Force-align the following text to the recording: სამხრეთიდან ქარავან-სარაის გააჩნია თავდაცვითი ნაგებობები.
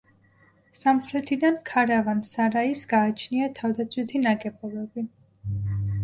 სამხრეთიდან 0.77 1.57
ქარავან-სარაის 1.69 2.81
გააჩნია 2.93 3.49
თავდაცვითი 3.59 4.23
ნაგებობები. 4.23 5.05